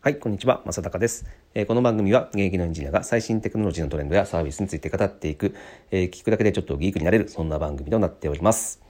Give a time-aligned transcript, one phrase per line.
[0.00, 0.62] はい、こんにちは。
[0.64, 5.56] 正隆です、えーこの番組は現役のエンジニアが最新テクノロジーのトレンドやサービスについて語っていく、
[5.90, 8.80] えー聞くだけでちょっとギークになれる、そんな番組となっております。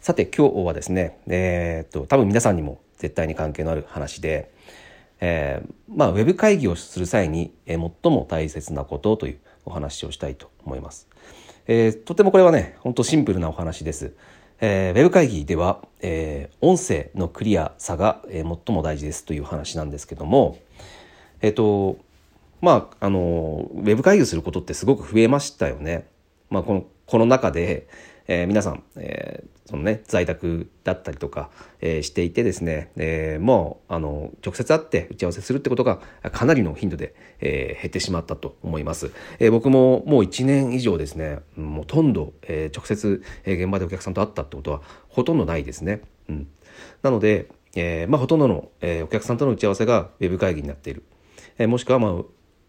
[0.00, 4.50] さて、今日はですね、えーっと、多分皆さんにも絶対に関係のある話で、
[5.20, 11.08] えーまあ、ウェブ会議をする際に、えー最も大切なことというお話をしたいと思います。
[11.68, 14.16] えーとてもこれはね、本当シンプルなお話です。
[14.60, 20.58] えーウェブ会議では、えー音声のクリアさが、えー最も大事ですという話なんですけども、
[21.40, 21.98] えっ、と、
[22.60, 26.08] まあ、あの、ウェブ会議をすることってすごく増えましたよね。
[26.48, 27.86] まあ、この、この中で、
[28.26, 36.00] えー皆さん、えーそのね、在宅だったりとか、えーしていてですね、えもう、あの、直接会って打ち合わせするってことが
[36.32, 39.10] かなりの頻度で、え減ってしまったと思います。
[39.38, 46.02] え僕ももう1年以上ですね、もうほとんど、え直接、え現場でお客さんと会ったってことはほとんどないですね。
[46.28, 46.48] うん。
[47.02, 51.04] なので、えまあ、ほとんどの、えお客さんとの打ち合わせがウェブ会議になっている。
[51.58, 52.12] えもしくは、まあ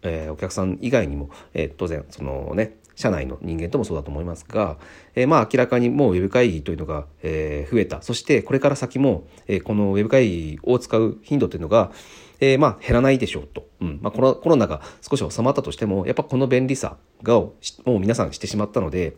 [0.02, 4.78] えお客さん以外にも、え当然そのね社内の人間ともそうだと思いますが、
[5.14, 8.02] えーまあ明らかにもうウェブ会議というのが、えー増えた。
[8.02, 11.92] そしてこれから先も、えーこのウェブ会議を使う頻度というのが、
[12.40, 13.98] えーまあ減らないでしょうと、うん。
[14.02, 19.14] まあ、コロコロナが少し収まったとしてもやっぱこの便利さがをもう皆さんしてしまったので、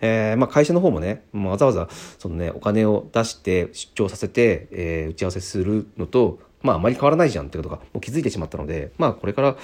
[0.00, 9.56] えーまあ、会社の方もねもわざわざその、ね、お金を出して出張させて、えー打ち合わせするのとまあ、あまり変わらないじゃんってことがもう気づいてしまったので、まあ、これから、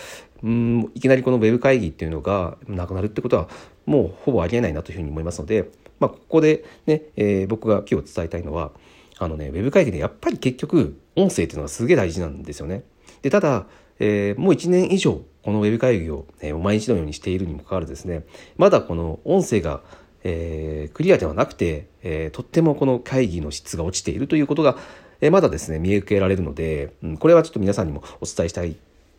[0.43, 3.49] うん、いきなりこのウェブ会議っていうのがなくなるってことは、
[3.87, 8.73] もうほぼありえないなというふうに思いますので、まあ、ここでね、えー僕が今日伝えたいのは、
[9.19, 12.83] あのね、ウェブ会議でやっぱり結局、音声っていうのがすげえ大事なんですよね。
[13.23, 13.67] で、ただ、
[13.99, 18.25] えーもう1年以上、このウェブ会議を、え毎日のようにしているにもかかわらずですね、
[18.57, 19.81] まだこの音声が、
[20.25, 24.77] えークリアではなくて、えーとってもこの会議の質が落ちているということが、
[25.21, 28.77] えーまだですね見受けられるので、うんこれはちょっと皆さんにもお伝えしたい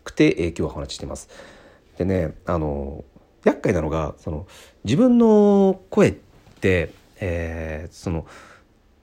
[0.07, 1.29] くて、えー今日はお話ししてます。
[1.97, 3.03] でねあの
[3.43, 4.47] 厄介なのがその
[4.83, 6.15] 自分の声っ
[6.59, 8.25] て、えーその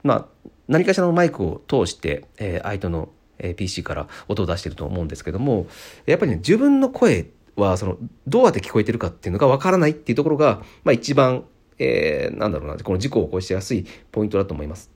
[0.03, 5.67] まあ何かしらのマイクを通して、えー相手の、え PC から音を出してると思うんですけども
[6.05, 7.27] やっぱりね自分の声
[7.57, 7.97] はその
[8.27, 11.43] どうやって聞こえてるかっていうのがわからないっていうところが、まあ、一番、
[11.77, 14.89] えーなんだろうなこの事故を起こしやすいポイントだと思います。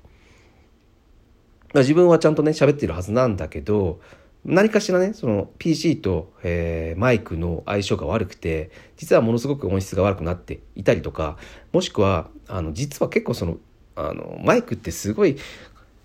[1.74, 4.00] ま自分はちゃんとね喋ってるはずなんだけど
[4.46, 11.38] 何かしらねその PC と、えーマイクの相性が悪くて実はものすごく音質が悪くなっていたりとか
[11.72, 13.58] もしくはあの実は結構その
[13.96, 15.38] あのマイクってすごい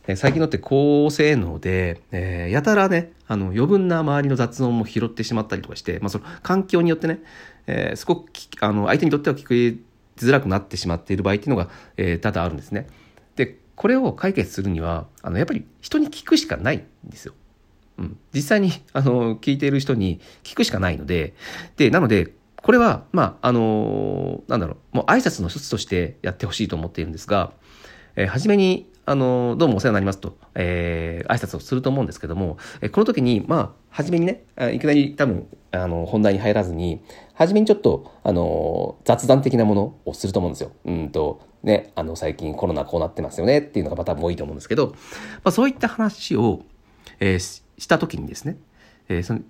[0.06, 7.20] ね最近のって高性能で、えーやたらねあの余分な周りの雑音も拾ってしまったりとかして、まあ、その環境によってね、
[7.66, 8.30] えーすごく
[8.60, 9.76] あの相手にとっては聞こえ
[10.16, 12.88] づらくなってしまっている場合っていうのが、えー多々あるんですね。
[13.36, 17.34] でこれを解決するにはあのやっぱり人に聞くしかないんですよ。
[17.98, 21.34] うん、実際にあの聞いている人に聞くしかないので
[21.76, 27.52] でなのでこれはまああのなんだろうもう挨拶の一つとしてやってほしいと思っているんですが、
[28.16, 37.02] えー初めにあのどうもお世話になりますと、えー挨拶をすると思うんですけども、えーこの時にまあ初めにねいきなり多分あの本題に入らずに
[37.34, 40.72] 初めにちょっとあの雑談的なものをすると思うんですよ。
[40.86, 44.94] うんとね、あの最近コロナこうなってますよねっていうのが多分多いと思うんですけど、ま
[45.44, 46.62] あ、そういった話を
[47.20, 48.56] えーした時にですね、
[49.10, 49.40] えーその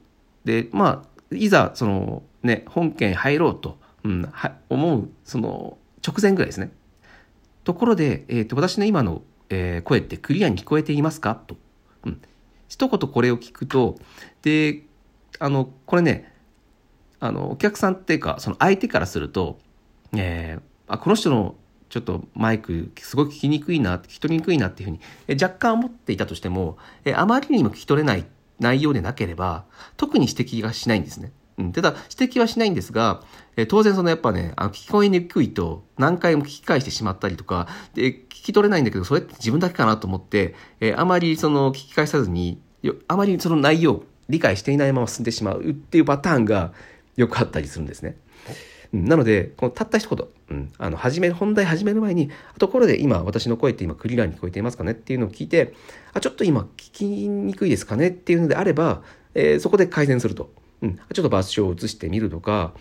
[0.45, 6.73] でまあいざそのね本件入ろうと、うん、は思うその直前ぐらいですね。
[7.63, 11.37] ところで、えー、と私の今の、えー声ってクリアに聞こえていますか？
[11.37, 11.57] と、
[12.05, 12.21] うん、
[12.67, 13.99] 一言これを聞くと
[14.43, 14.83] で
[15.39, 16.33] あのこれね
[17.21, 19.61] あのお客さんっていうかその相手からすると、
[20.13, 20.63] えー
[20.93, 21.55] あこの人の
[21.95, 28.25] ちょっとマイクすごく聞きにくいな聞き取りにくいなっていうふうにえ若干思っていたとしてもえあまりにも聞き取れない
[28.59, 29.65] 内容でなければ
[29.97, 31.31] 特に指摘がしないんですね。
[31.57, 33.23] うん、ただ指摘はしないんですが、
[33.57, 42.61] え当然そのやっぱねあの聞こえにくいと何回も聞き返してしまったりとかで聞き取れないんだけどそれって自分だけかなと思って、えあまりその聞き返さずに
[43.07, 46.73] あまりその内容を理解していないまま進んでしまうっていうパターンが
[47.15, 48.17] よくあったりするんですね。
[49.03, 54.93] なので、このたった一言、うん、あの、始め、本題始める前に、ところで今、私の声って今クリアに聞こえていますかね？
[54.93, 55.75] っていうのを聞いて、
[56.13, 58.09] あ、ちょっと今聞きにくいですかね？
[58.09, 59.03] っていうのであれば、
[59.35, 60.53] えーそこで改善すると。
[60.81, 62.73] うん、ちょっと場所を移してみるとか、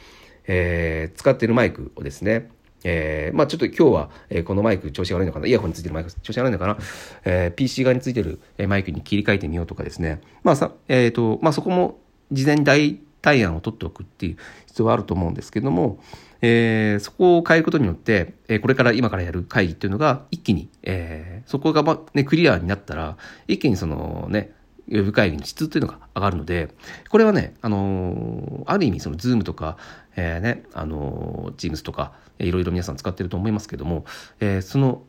[0.45, 2.51] えー使っているマイクをですね、
[2.83, 5.47] えーまあちょっと今日は、えーこのマイク調子が悪いのかな？
[5.47, 6.77] イヤホンについてるマイク調子が悪いのかな、
[7.25, 10.21] えー PC 側についてるマイクに切り替えてみようとかですね。
[10.43, 11.97] まあさ、えっ、と、まあそこも
[12.31, 14.37] 事前に代替案を取っておくっていう
[14.67, 15.99] 必要はあると思うんですけども、
[16.41, 23.17] えーそこを変えることによって、えーこれから今からやる会議っていうのが一気に、えーそこが、まね、クリアになったら、
[23.47, 24.53] 一気にそのね、
[24.89, 26.69] ウェブ会議の質というのが上がるので、
[27.09, 29.77] これはね、あのある意味その Zoom とか、
[30.15, 34.05] えー、ね、あの Teams とか、いろいろ皆さん使ってると思いますけども、
[34.39, 35.03] えー、その、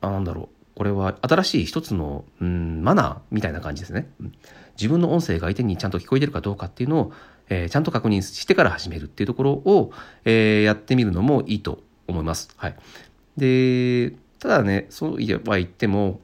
[0.00, 4.10] あなんだろう、これは新しい一つの、うん、マナーみたいな感じですね。
[4.78, 7.12] 自分の音声が相手にちゃんと聞こえてるかどうかっていうのを、
[7.50, 9.92] えー、ちゃんと確認してから始めるっていうところを、
[10.24, 12.50] えー、やってみるのもいいと思います。
[12.56, 12.76] はい。
[13.36, 16.20] で、ただね、そうは言っても、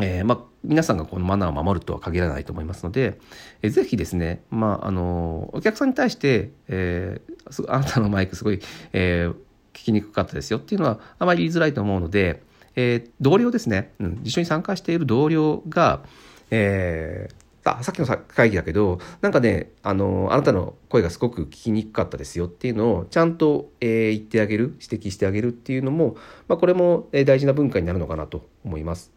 [0.00, 3.18] えー、まあ、皆さんがこのマナーを守るとは限らないと思いますので、
[3.62, 8.60] えー、ぜひですね、まあ、あの、お客さんに対して、えー、あなたのマイクすごい、
[8.92, 9.32] えー、
[9.74, 12.42] 聞きにくかったですよっていうのはあまり言いづらいと思うので、
[12.76, 16.02] えー、同僚ですね、うん、一緒に参加している同僚が、
[16.50, 26.16] えー、あさっきの会議だけどなんかねあのあなたの声がすごく聞きにくかったですよっていうのをちゃんと、えー、言ってあげる指摘してあげるっていうのも、
[26.46, 29.12] まあ、これも大事な文化になるのかなと思います。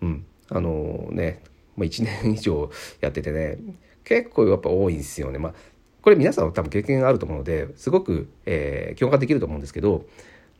[0.00, 1.42] うん、あのね、
[1.76, 3.58] まあ、1年以上やっててね
[4.04, 5.38] 結構やっぱ多いんですよね。
[5.38, 5.54] まあ、
[6.02, 10.04] これ皆さん多分経験があると思うのですごく、えー、共感できると思うんですけど、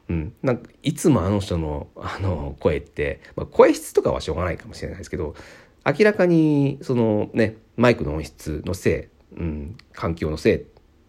[0.08, 5.35] うん、なんかいつもあの人のあの声って、まあ、声質とかはしょうがないかもしれないですけど
[5.99, 10.58] 明らかにそのねマイクの音質のせい、うん、環境のせいっ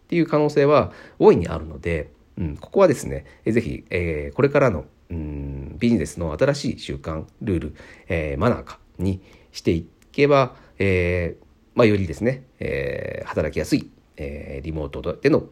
[0.08, 7.76] ていう可能性は大いにあるので、うん、ここはですね是非、えー、これからの、うん、ビジネスの新しい習慣ルール、
[8.08, 9.22] えー、マナーかに
[9.52, 15.46] していけば、えーまあ、よりですね、えー、働きやすい、え、リモートでの、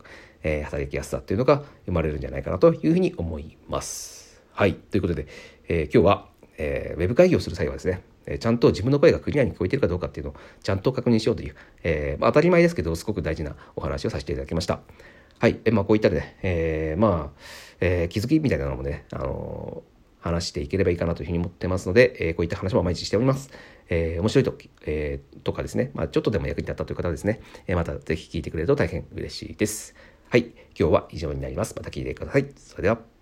[0.44, 4.44] え、働きやすさっていうのが生まれるんじゃないかなというふうに思います。
[4.51, 4.74] はい。
[4.74, 5.27] ということで、
[5.69, 6.27] え、今日は、
[6.57, 14.81] えー、ウェブ会議をする際はですね、えちゃんと自分の声がクリアに聞こえてるかどうかっていうのをちゃんと確認しようという、えー、ま、当たり前ですけど、すごく大事なお話をさせていただきました。
[15.39, 15.59] はい。
[15.65, 17.39] えまあ、こういったね、えー、まあ、
[17.79, 19.83] えー、気づきみたいなのもね、あの
[20.19, 23.50] 話していければいいかなというふうに思ってますので、えこういった話も毎日しております。
[23.89, 29.95] え面白いと、えとかですね、まあ、ちょっとでも役に立ったという方はですね、えまたぜひ聞いてくれると大変嬉しいです。
[30.29, 30.51] はい。
[30.77, 31.74] 今日は以上になります。
[31.75, 32.47] また聞いてください。
[32.57, 33.16] それでは。